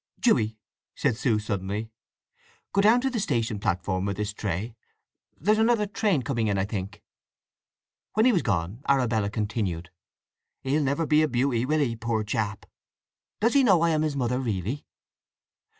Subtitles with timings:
[0.19, 0.57] "Juey,"
[0.95, 1.91] said Sue suddenly,
[2.73, 7.03] "go down to the station platform with this tray—there's another train coming in, I think."
[8.15, 9.91] When he was gone Arabella continued:
[10.63, 12.65] "He'll never be a beauty, will he, poor chap!
[13.41, 14.87] Does he know I am his mother really?"